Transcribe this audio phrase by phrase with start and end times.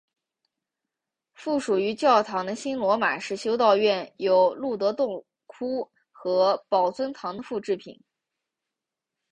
[1.35, 8.01] 附属于教堂的新罗马式修道院有露德洞窟和宝尊堂的复制品。